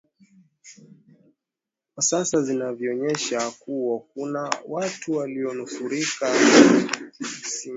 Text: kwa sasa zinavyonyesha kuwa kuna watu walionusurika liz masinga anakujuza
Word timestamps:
kwa 1.93 2.03
sasa 2.03 2.41
zinavyonyesha 2.41 3.51
kuwa 3.51 3.99
kuna 3.99 4.49
watu 4.67 5.11
walionusurika 5.13 6.29
liz 6.33 6.47
masinga 6.47 6.79
anakujuza 6.79 7.69